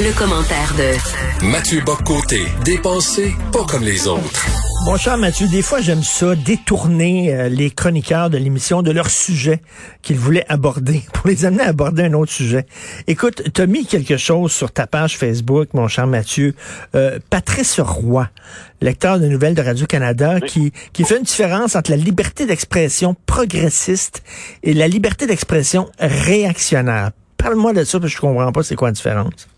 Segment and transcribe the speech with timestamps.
[0.00, 4.46] Le, commentaire de Mathieu Boccoté, dépensé pas comme les autres.
[4.84, 9.10] Mon cher Mathieu, des fois j'aime ça, détourner euh, les chroniqueurs de l'émission de leur
[9.10, 9.60] sujet
[10.02, 12.66] qu'ils voulaient aborder pour les amener à aborder un autre sujet.
[13.08, 16.54] Écoute, tu as mis quelque chose sur ta page Facebook, mon cher Mathieu.
[16.94, 18.28] Euh, Patrice Roy,
[18.80, 24.22] lecteur de nouvelles de Radio-Canada, qui, qui fait une différence entre la liberté d'expression progressiste
[24.62, 27.10] et la liberté d'expression réactionnaire.
[27.36, 29.48] Parle-moi de ça parce que je comprends pas c'est quoi la différence.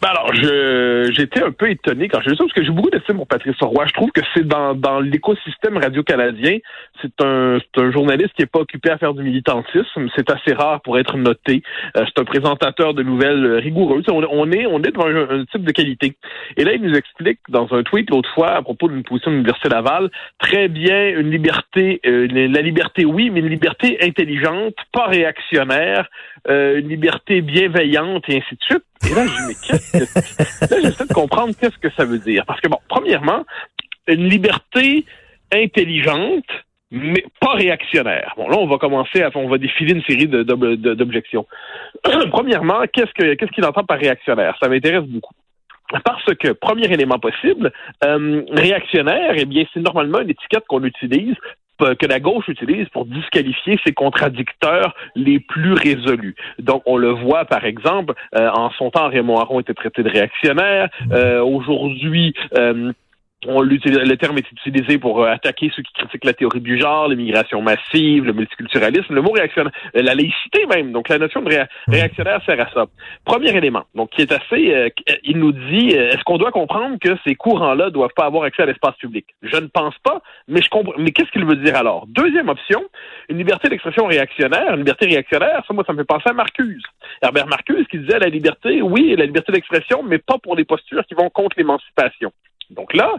[0.00, 2.90] Ben alors, je j'étais un peu étonné quand j'ai vu ça, parce que j'ai beaucoup
[2.90, 3.84] d'estime pour Patrice Roy.
[3.86, 6.58] Je trouve que c'est dans, dans l'écosystème radio-canadien,
[7.02, 10.08] c'est un, un journaliste qui est pas occupé à faire du militantisme.
[10.14, 11.62] C'est assez rare pour être noté.
[11.96, 14.04] Euh, c'est un présentateur de nouvelles rigoureuses.
[14.08, 16.16] On, on est on est devant un, type de qualité.
[16.56, 19.36] Et là, il nous explique dans un tweet l'autre fois à propos d'une position de
[19.36, 25.06] l'Université Laval, très bien une liberté, euh, la liberté oui, mais une liberté intelligente, pas
[25.06, 26.08] réactionnaire,
[26.48, 28.84] euh, une liberté bienveillante et ainsi de suite.
[29.06, 30.00] Et là, je me
[30.70, 32.44] Là, j'essaie de comprendre qu'est-ce que ça veut dire.
[32.46, 33.44] Parce que, bon, premièrement,
[34.06, 35.04] une liberté
[35.52, 36.46] intelligente,
[36.90, 38.34] mais pas réactionnaire.
[38.36, 41.46] Bon, là, on va commencer à, on va défiler une série d'objections.
[42.30, 44.56] Premièrement, qu'est-ce que, qu'est-ce qu'il entend par réactionnaire?
[44.60, 45.34] Ça m'intéresse beaucoup.
[46.04, 47.72] Parce que, premier élément possible,
[48.04, 51.34] euh, réactionnaire, eh bien, c'est normalement une étiquette qu'on utilise
[51.78, 56.34] que la gauche utilise pour disqualifier ses contradicteurs les plus résolus.
[56.58, 60.10] Donc, on le voit, par exemple, euh, en son temps, Raymond Aron était traité de
[60.10, 60.88] réactionnaire.
[61.12, 62.92] Euh, aujourd'hui, euh,
[63.46, 67.06] on le terme est utilisé pour euh, attaquer ceux qui critiquent la théorie du genre,
[67.06, 70.90] l'immigration massive, le multiculturalisme, le mot réactionnaire, euh, la laïcité même.
[70.90, 71.66] Donc la notion de mmh.
[71.86, 72.86] réactionnaire sert à ça.
[73.24, 74.88] Premier élément, donc qui est assez, euh,
[75.22, 78.66] il nous dit, est-ce qu'on doit comprendre que ces courants-là doivent pas avoir accès à
[78.66, 79.26] l'espace public?
[79.42, 80.94] Je ne pense pas, mais je comprends.
[80.98, 82.06] Mais qu'est-ce qu'il veut dire alors?
[82.08, 82.82] Deuxième option,
[83.28, 86.82] une liberté d'expression réactionnaire, une liberté réactionnaire, ça moi ça me fait penser à Marcuse.
[87.22, 91.06] Herbert Marcuse qui disait la liberté, oui, la liberté d'expression, mais pas pour les postures
[91.06, 92.32] qui vont contre l'émancipation.
[92.70, 93.12] Donc là,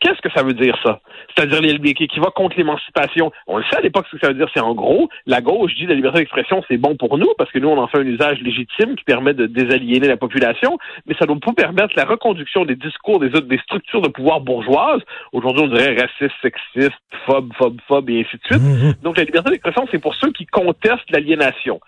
[0.00, 1.00] qu'est-ce que ça veut dire ça?
[1.34, 1.60] C'est-à-dire
[1.94, 3.32] qui va contre l'émancipation.
[3.46, 4.48] On le sait à l'époque ce que ça veut dire.
[4.54, 7.58] C'est en gros, la gauche dit la liberté d'expression, c'est bon pour nous parce que
[7.58, 11.24] nous, on en fait un usage légitime qui permet de désaliéner la population, mais ça
[11.24, 15.02] ne doit pas permettre la reconduction des discours des, des structures de pouvoir bourgeoises.
[15.32, 18.62] Aujourd'hui, on dirait raciste, sexiste, phobe, phobe, phobe et ainsi de suite.
[18.62, 19.02] Mm-hmm.
[19.02, 21.80] Donc la liberté d'expression, c'est pour ceux qui contestent l'aliénation.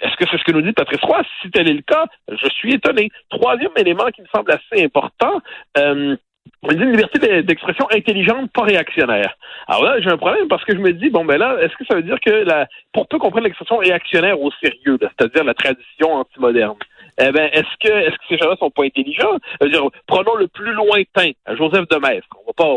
[0.00, 1.22] Est-ce que c'est ce que nous dit Patrice Roy?
[1.42, 3.10] Si tel est le cas, je suis étonné.
[3.30, 5.40] Troisième élément qui me semble assez important,
[5.78, 6.16] euh,
[6.62, 9.36] on dit une liberté d'expression intelligente, pas réactionnaire.
[9.68, 11.84] Alors là, j'ai un problème parce que je me dis, bon, ben là, est-ce que
[11.88, 16.14] ça veut dire que la, pour peu comprendre l'expression réactionnaire au sérieux, c'est-à-dire la tradition
[16.14, 16.76] anti-moderne,
[17.18, 19.38] eh ben, est-ce que, est-ce que ces gens-là sont pas intelligents?
[19.62, 22.28] dire, prenons le plus lointain, Joseph de Maistre.
[22.42, 22.70] On va pas,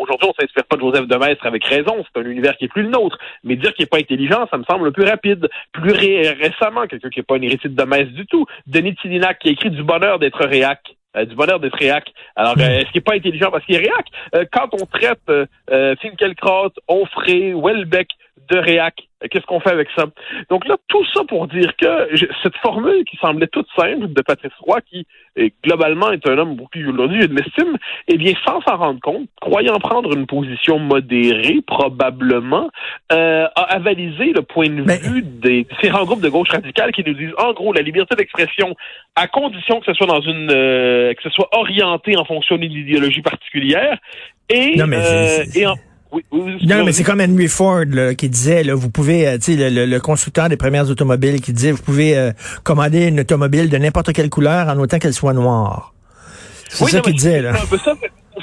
[0.00, 2.02] aujourd'hui, on s'inspire pas de Joseph de Maistre avec raison.
[2.04, 3.18] C'est un univers qui est plus le nôtre.
[3.42, 5.48] Mais dire qu'il est pas intelligent, ça me semble plus rapide.
[5.72, 8.46] Plus récemment, quelqu'un qui n'est pas une héritier de Maistre du tout.
[8.66, 10.80] Denis Tillinac, qui a écrit du bonheur d'être réac.
[11.16, 12.12] Euh, du bonheur d'être réac.
[12.34, 14.06] Alors, euh, est-ce qu'il n'est pas intelligent parce qu'il est réac?
[14.34, 18.08] Euh, quand on traite euh, Finkielkraut, Onfray, Welbeck
[18.50, 18.94] de réac,
[19.30, 20.06] qu'est-ce qu'on fait avec ça?
[20.50, 22.08] Donc là, tout ça pour dire que
[22.42, 25.06] cette formule qui semblait toute simple de Patrice Roy, qui
[25.64, 27.76] globalement est un homme beaucoup plus aujourd'hui, de l'estime,
[28.08, 32.70] eh bien, sans s'en rendre compte, croyant prendre une position modérée, probablement,
[33.12, 37.14] euh, a avalisé le point de vue des différents groupes de gauche radicale qui nous
[37.14, 38.76] disent, en gros, la liberté d'expression,
[39.16, 42.72] à condition que ce soit dans une, euh, que ce soit orienté en fonction d'une
[42.72, 43.98] idéologie particulière,
[44.48, 45.74] et, euh, et en
[46.32, 47.84] non, mais c'est comme Henry Ford
[48.16, 51.72] qui disait, là, vous pouvez, euh, tu sais, le, constructeur des premières automobiles qui disait,
[51.72, 52.32] vous pouvez euh,
[52.62, 55.94] commander une automobile de n'importe quelle couleur en autant qu'elle soit noire.
[56.68, 57.52] C'est ça qu'il disait, là.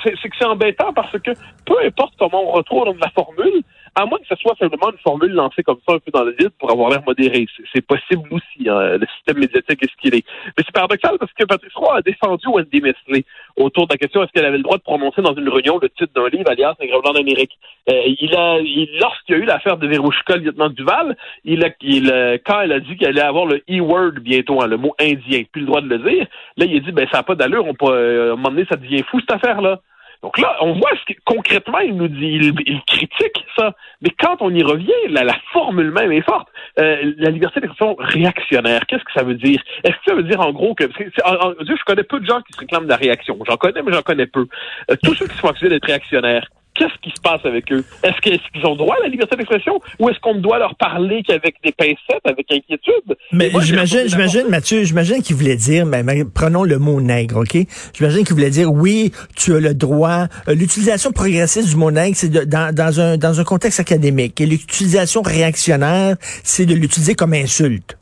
[0.04, 1.32] C'est que c'est embêtant parce que
[1.66, 3.62] peu importe comment on retrouve la formule,
[3.96, 6.32] à moins que ce soit simplement une formule lancée comme ça un peu dans le
[6.32, 7.46] vide pour avoir l'air modéré.
[7.74, 10.26] C'est possible aussi, hein, le système médiatique est ce qu'il est.
[10.46, 13.26] Mais c'est paradoxal parce que Patrice Roy a défendu Wendy Mesley
[13.58, 15.90] autour de la question est-ce qu'elle avait le droit de prononcer dans une réunion le
[15.90, 17.58] titre d'un livre, alias Un grand d'Amérique?
[17.90, 18.60] Euh, il a,
[19.00, 22.72] lorsqu'il y a eu l'affaire de Verouchka, le lieutenant Duval, il a, il, quand elle
[22.72, 25.82] a dit qu'elle allait avoir le E-word bientôt, hein, le mot indien, plus le droit
[25.82, 26.28] de le dire,
[26.58, 28.50] là, il a dit, ben, ça n'a pas d'allure, on peut, euh, à un moment
[28.50, 29.82] donné, ça devient fou, cette affaire-là.
[30.22, 33.74] Donc là, on voit ce que, concrètement, il nous dit, il, critique ça.
[34.02, 36.48] Mais quand on y revient, la, la formule même est forte.
[36.80, 39.62] Euh, la liberté d'expression réactionnaire, qu'est-ce que ça veut dire?
[39.84, 40.84] Est-ce que ça veut dire en gros que...
[40.86, 43.38] je connais peu de gens qui se réclament de la réaction.
[43.48, 44.48] J'en connais, mais j'en connais peu.
[44.92, 46.48] Euh, tous ceux qui sont accusés d'être réactionnaires,
[46.82, 47.84] qu'est-ce qui se passe avec eux?
[48.04, 51.56] Est-ce qu'ils ont droit à la liberté d'expression ou est-ce qu'on doit leur parler qu'avec
[51.64, 53.16] des pincettes, avec inquiétude?
[53.32, 57.58] Mais j'imagine, j'imagine, Mathieu, j'imagine qu'il voulait dire, mais, prenons le mot nègre, OK?
[57.94, 60.28] J'imagine qu'il voulait dire, oui, tu as le droit.
[60.48, 64.42] Euh, l'utilisation progressiste du mot nègre, c'est dans, dans, un, dans un contexte académique.
[64.42, 67.98] Et l'utilisation réactionnaire, c'est de l'utiliser comme insulte.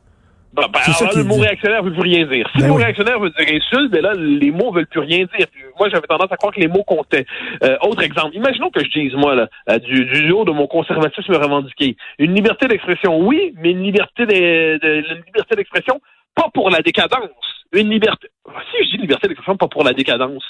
[0.53, 2.49] Bah, bah, alors, le mot réactionnaire veut plus rien dire.
[2.51, 5.25] Si ben le mot réactionnaire veut dire insulte, ben là, les mots veulent plus rien
[5.37, 5.47] dire.
[5.79, 7.25] Moi, j'avais tendance à croire que les mots comptaient.
[7.63, 10.67] Euh, autre exemple, imaginons que je dise, moi, là, euh, du, du haut de mon
[10.67, 16.01] conservatisme revendiqué, une liberté d'expression, oui, mais une liberté de, de d'expression,
[16.35, 17.29] pas pour la décadence.
[17.71, 18.29] Une liberté.
[18.71, 20.43] Si je dis liberté d'expression, pas pour la décadence.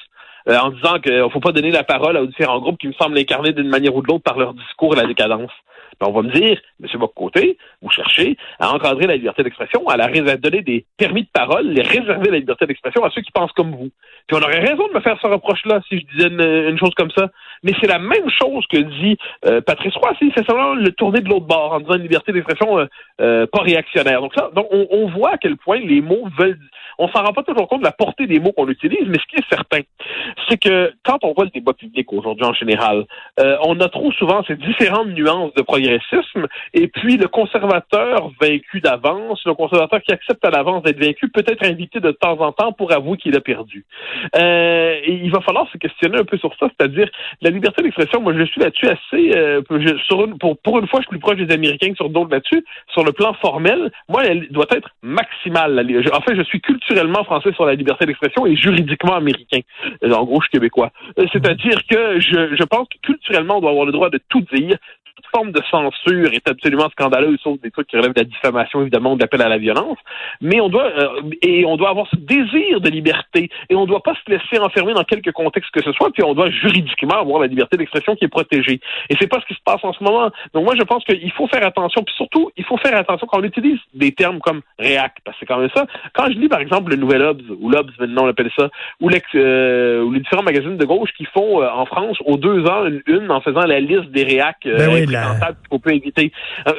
[0.47, 2.93] Euh, en disant qu'il ne faut pas donner la parole aux différents groupes qui me
[2.93, 5.51] semblent incarner d'une manière ou de l'autre par leur discours et la décadence.
[5.99, 6.99] Ben, on va me dire, M.
[6.99, 11.67] Bocoté, vous cherchez à encadrer la liberté d'expression, à la donner des permis de parole,
[11.67, 13.89] les réserver la liberté d'expression à ceux qui pensent comme vous.
[14.29, 17.09] Puis on aurait raison de me faire ce reproche-là si je disais une, chose comme
[17.17, 17.29] ça.
[17.63, 19.17] Mais c'est la même chose que dit
[19.47, 22.87] euh, Patrice Roy, c'est seulement le tourner de l'autre bord en disant une liberté d'expression
[23.21, 24.21] euh, pas réactionnaire.
[24.21, 26.59] Donc ça, donc on, on voit à quel point les mots veulent
[26.99, 29.25] on s'en rend pas toujours compte de la portée des mots qu'on utilise, mais ce
[29.27, 29.79] qui est certain,
[30.47, 33.05] c'est que quand on voit le débat public aujourd'hui en général,
[33.39, 38.81] euh, on a trop souvent ces différentes nuances de progressisme, et puis le conservateur vaincu
[38.81, 42.51] d'avance, le conservateur qui accepte à l'avance d'être vaincu, peut être invité de temps en
[42.51, 43.85] temps pour avouer qu'il a perdu.
[44.35, 47.09] Euh, et il va falloir se questionner un peu sur ça, c'est-à-dire
[47.41, 49.77] la liberté d'expression, moi je suis là-dessus assez, euh, pour
[50.79, 53.33] une fois je suis plus proche des Américains que sur d'autres là-dessus, sur le plan
[53.35, 55.79] formel, moi elle doit être maximale.
[56.13, 59.59] En fait, je suis culturel culturellement français sur la liberté d'expression et juridiquement américain.
[60.03, 60.91] Euh, en gros, je suis québécois.
[61.19, 64.41] Euh, c'est-à-dire que je, je pense que culturellement, on doit avoir le droit de tout
[64.53, 64.77] dire,
[65.19, 68.81] toute forme de censure est absolument scandaleuse, sauf des trucs qui relèvent de la diffamation,
[68.81, 69.97] évidemment, de l'appel à la violence.
[70.41, 73.87] Mais on doit euh, et on doit avoir ce désir de liberté et on ne
[73.87, 76.11] doit pas se laisser enfermer dans quelque contexte que ce soit.
[76.11, 78.79] Puis on doit juridiquement avoir la liberté d'expression qui est protégée.
[79.09, 80.29] Et c'est pas ce qui se passe en ce moment.
[80.53, 82.03] Donc moi, je pense qu'il faut faire attention.
[82.03, 85.41] Puis surtout, il faut faire attention quand on utilise des termes comme réact, parce que
[85.41, 85.85] c'est quand même ça.
[86.13, 88.69] Quand je lis par exemple le Nouvel Obs ou l'Obs maintenant on l'appelle ça,
[88.99, 92.65] ou, euh, ou les différents magazines de gauche qui font euh, en France aux deux
[92.65, 94.89] ans une, en faisant la liste des réacs ben
[95.69, 96.31] qu'on peut éviter.
[96.67, 96.73] Euh,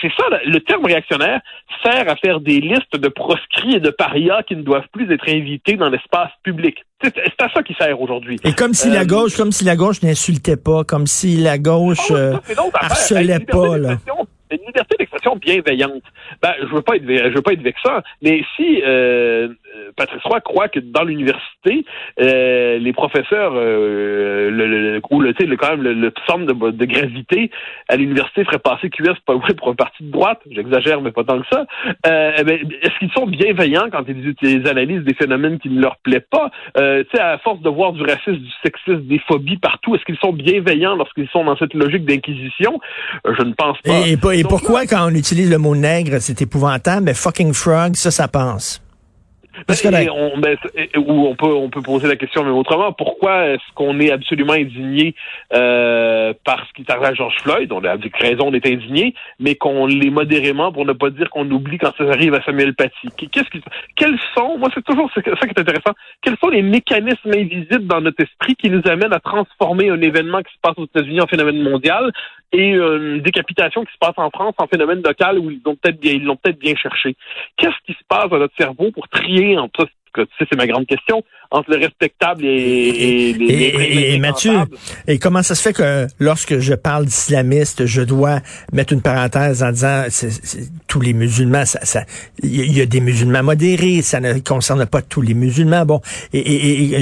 [0.00, 1.40] c'est ça, le terme réactionnaire
[1.82, 5.28] sert à faire des listes de proscrits et de parias qui ne doivent plus être
[5.28, 6.84] invités dans l'espace public.
[7.02, 8.38] C'est à ça qu'il sert aujourd'hui.
[8.44, 11.58] Et comme si la euh, gauche, comme si la gauche n'insultait pas, comme si la
[11.58, 13.96] gauche oh, harcelait pas, là
[14.50, 16.02] une liberté d'expression bienveillante.
[16.42, 19.48] Ben, je veux pas être, je veux pas être vexant, mais si euh,
[19.96, 21.84] Patrice Roy croit que dans l'université,
[22.20, 26.70] euh, les professeurs, euh, le, le, ou le, le, quand même le, le centre de,
[26.70, 27.50] de, gravité
[27.88, 31.40] à l'université ferait passer QS pour, pour un parti de droite, j'exagère, mais pas tant
[31.40, 31.66] que ça.
[32.06, 36.20] Euh, est-ce qu'ils sont bienveillants quand ils, ils, analysent des phénomènes qui ne leur plaisent
[36.30, 36.50] pas?
[36.78, 40.32] Euh, à force de voir du racisme, du sexisme, des phobies partout, est-ce qu'ils sont
[40.32, 42.78] bienveillants lorsqu'ils sont dans cette logique d'inquisition?
[43.26, 44.06] Euh, je ne pense pas.
[44.06, 48.10] Et, et pourquoi quand on utilise le mot nègre, c'est épouvantable, mais fucking frog, ça,
[48.10, 48.85] ça pense?
[50.02, 50.56] Et on, ben,
[50.96, 52.92] ou on peut on peut poser la question mais autrement.
[52.92, 55.14] Pourquoi est-ce qu'on est absolument indigné
[55.54, 57.72] euh, par ce qui est arrivé à George Floyd?
[57.72, 61.50] On a avec raison d'être indigné, mais qu'on l'est modérément pour ne pas dire qu'on
[61.50, 63.08] oublie quand ça arrive à Samuel Paty.
[63.16, 63.62] Qu'est-ce qui,
[63.96, 65.92] quels sont Moi, c'est toujours ça qui est intéressant.
[66.22, 70.42] Quels sont les mécanismes invisibles dans notre esprit qui nous amènent à transformer un événement
[70.42, 72.10] qui se passe aux États-Unis en phénomène mondial
[72.52, 75.98] et une décapitation qui se passe en France en phénomène local où ils l'ont peut-être
[75.98, 77.16] bien, ils l'ont peut-être bien cherché?
[77.56, 79.88] Qu'est-ce qui se passe dans notre cerveau pour trier entre
[80.38, 84.52] c'est ma grande question, entre le respectable et, et, et, Mathieu,
[85.06, 88.40] et comment ça se fait que lorsque je parle d'islamiste, je dois
[88.72, 90.04] mettre une parenthèse en disant
[90.88, 92.04] tous les musulmans, ça, ça,
[92.42, 95.84] il y, a des musulmans modérés, ça ne concerne pas tous les musulmans.
[95.84, 96.00] Bon,
[96.32, 96.96] et,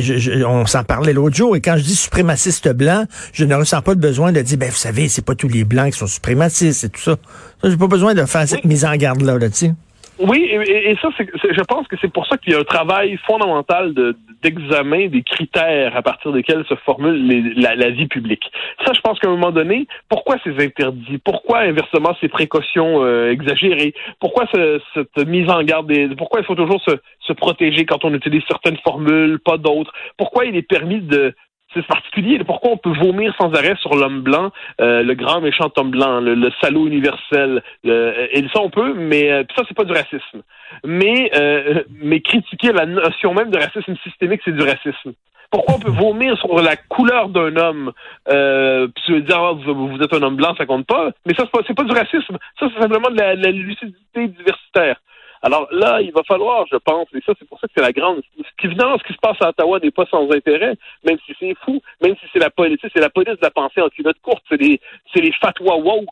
[0.46, 3.92] on s'en parlait l'autre jour, et quand je dis suprémaciste blanc, je ne ressens pas
[3.92, 6.84] le besoin de dire, ben vous savez, c'est pas tous les blancs qui sont suprémacistes
[6.84, 7.16] et tout ça.
[7.62, 9.72] J'ai pas besoin de faire cette mise en garde là, là, tu sais.
[10.18, 13.18] Oui, et, ça, c'est, je pense que c'est pour ça qu'il y a un travail
[13.26, 18.44] fondamental de, d'examen des critères à partir desquels se formule la, vie publique.
[18.86, 21.18] Ça, je pense qu'à un moment donné, pourquoi ces interdits?
[21.18, 23.92] Pourquoi, inversement, ces précautions euh, exagérées?
[24.20, 24.46] Pourquoi
[24.94, 25.88] cette mise en garde?
[25.88, 29.92] Des, pourquoi il faut toujours se, se protéger quand on utilise certaines formules, pas d'autres?
[30.16, 31.34] Pourquoi il est permis de
[31.74, 32.38] c'est particulier.
[32.44, 34.50] Pourquoi on peut vomir sans arrêt sur l'homme blanc,
[34.80, 37.62] euh, le grand méchant homme blanc, le, salaud universel.
[37.84, 40.42] et ça, on peut, mais euh, ça, c'est pas du racisme.
[40.84, 45.12] Mais, euh, mais critiquer la notion même de racisme systémique, c'est du racisme.
[45.50, 47.92] Pourquoi on peut vomir sur la couleur d'un homme
[48.28, 51.10] euh, puis dire ah, vous, êtes un homme blanc, ça compte pas.
[51.26, 52.38] Mais ça, c'est pas, pas du racisme.
[52.58, 54.96] Ça, c'est simplement de la lucidité diversitaire.
[55.44, 57.92] Alors là, il va falloir, je pense, et ça, c'est pour ça que c'est la
[57.92, 58.22] grande.
[58.62, 60.74] Évidemment, ce qui se passe à Ottawa n'est pas sans intérêt,
[61.06, 63.82] même si c'est fou, même si c'est la politique, c'est la police de la pensée
[63.82, 64.80] en culotte courte, c'est les,
[65.12, 66.06] c'est les fatwas woke.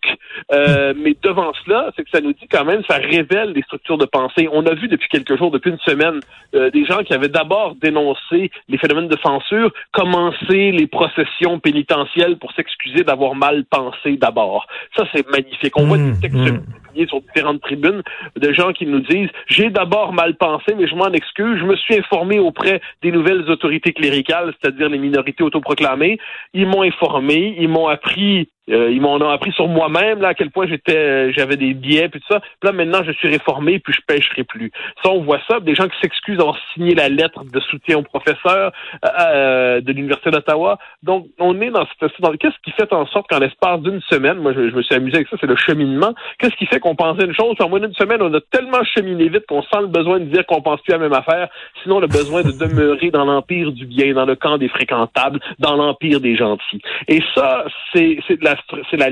[0.53, 3.97] Euh, mais devant cela, c'est que ça nous dit quand même, ça révèle des structures
[3.97, 4.51] de pensée.
[4.53, 6.21] On a vu depuis quelques jours, depuis une semaine,
[6.55, 12.37] euh, des gens qui avaient d'abord dénoncé les phénomènes de censure, commencer les processions pénitentielles
[12.37, 14.67] pour s'excuser d'avoir mal pensé d'abord.
[14.95, 15.75] Ça, c'est magnifique.
[15.79, 16.61] On voit des textes mmh
[17.09, 18.03] sur différentes tribunes
[18.37, 21.59] de gens qui nous disent j'ai d'abord mal pensé, mais je m'en excuse.
[21.59, 26.19] Je me suis informé auprès des nouvelles autorités cléricales, c'est-à-dire les minorités autoproclamées.
[26.55, 30.35] Ils m'ont informé, ils m'ont appris euh, ils m'en ont appris sur moi-même là à
[30.35, 32.41] quel point j'étais euh, j'avais des biais puis tout ça.
[32.41, 34.71] Puis là maintenant je suis réformé puis je pêcherai plus.
[35.05, 38.02] Ça on voit ça des gens qui s'excusent d'avoir signé la lettre de soutien au
[38.02, 38.73] professeur
[39.05, 40.79] euh, de l'université d'Ottawa.
[41.02, 44.38] Donc on est dans cette dans qu'est-ce qui fait en sorte qu'en l'espace d'une semaine,
[44.38, 46.14] moi je, me suis amusé avec ça, c'est le cheminement.
[46.38, 49.29] Qu'est-ce qui fait qu'on pensait une chose, en moins d'une semaine on a tellement cheminé
[49.29, 51.49] vite qu'on sent le besoin de dire qu'on pense plus à la même affaire,
[51.83, 55.76] sinon le besoin de demeurer dans l'empire du bien, dans le camp des fréquentables, dans
[55.76, 56.81] l'empire des gentils.
[57.09, 57.64] Et ça
[57.95, 58.57] c'est c'est la
[58.90, 59.07] c'est la,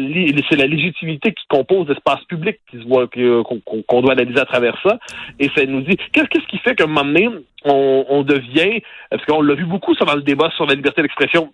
[0.48, 4.98] c'est la légitimité qui compose l'espace public qu'on doit analyser à travers ça.
[5.38, 7.28] Et ça nous dit qu'est-ce qui fait qu'à un moment donné,
[7.64, 11.02] on, on devient, parce qu'on l'a vu beaucoup ça dans le débat sur la liberté
[11.02, 11.52] d'expression,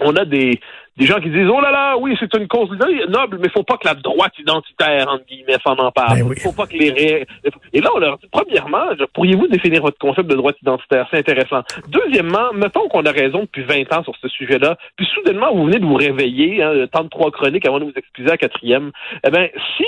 [0.00, 0.60] on a des,
[0.96, 2.70] des gens qui disent oh là là oui c'est une cause
[3.08, 6.14] noble mais faut pas que la droite identitaire entre guillemets s'en empare.
[6.14, 7.26] Ben faut pas que les
[7.72, 11.06] et là on leur dit premièrement pourriez-vous définir votre concept de droite identitaire?
[11.10, 11.62] C'est intéressant.
[11.88, 15.78] Deuxièmement mettons qu'on a raison depuis 20 ans sur ce sujet-là puis soudainement vous venez
[15.78, 18.90] de vous réveiller hein, temps de trois chroniques avant de vous excuser à quatrième.
[19.26, 19.84] Eh ben si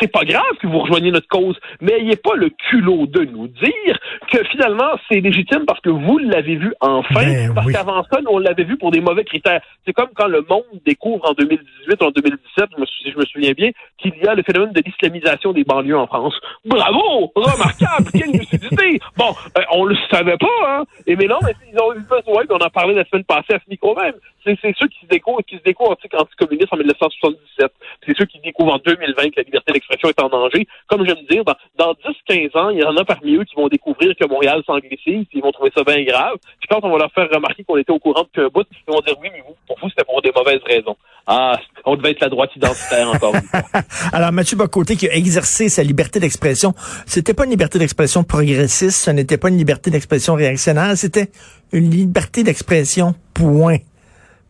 [0.00, 3.48] c'est pas grave que vous rejoigniez notre cause, mais ayez pas le culot de nous
[3.48, 3.98] dire
[4.30, 8.30] que finalement c'est légitime parce que vous l'avez vu enfin, ben parce qu'avant ça, nous,
[8.30, 9.60] on l'avait vu pour des mauvais critères.
[9.84, 13.18] C'est comme quand le monde découvre en 2018 ou en 2017, je me, si je
[13.18, 13.70] me souviens bien,
[14.10, 16.34] qu'il y a le phénomène de l'islamisation des banlieues en France.
[16.64, 17.32] Bravo!
[17.34, 18.10] Remarquable!
[18.12, 19.00] Quelle lucidité!
[19.16, 20.84] Bon, euh, on le savait pas, hein?
[21.06, 23.58] Et mais non, mais ils ont eu besoin, on en parlé la semaine passée à
[23.58, 24.14] ce micro même.
[24.44, 27.72] C'est ceux qui se découvrent, qui se découvrent anticommunistes en 1977.
[28.06, 30.66] C'est ceux qui découvrent en 2020 que la liberté d'expression est en danger.
[30.86, 31.92] Comme de dire, dans,
[32.28, 35.42] 10-15 ans, il y en a parmi eux qui vont découvrir que Montréal s'anglicise, ils
[35.42, 36.36] vont trouver ça bien grave.
[36.60, 38.92] Puis quand on va leur faire remarquer qu'on était au courant depuis un bout, ils
[38.92, 40.03] vont dire oui, mais vous, pour vous, c'était
[40.36, 40.96] mauvaises raisons.
[41.26, 43.34] Ah, on devait être la droite identitaire encore.
[44.12, 46.74] Alors, Mathieu Bocoté qui a exercé sa liberté d'expression,
[47.06, 51.30] c'était pas une liberté d'expression progressiste, ce n'était pas une liberté d'expression réactionnaire, c'était
[51.72, 53.78] une liberté d'expression, point.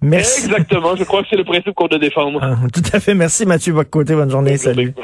[0.03, 0.47] Merci.
[0.47, 0.97] Exactement.
[0.97, 2.41] Je crois que c'est le principe qu'on doit défendre.
[2.43, 3.15] Ah, tout à fait.
[3.15, 4.15] Merci, Mathieu Bocoté.
[4.15, 4.57] Bonne journée.
[4.59, 4.95] Salut.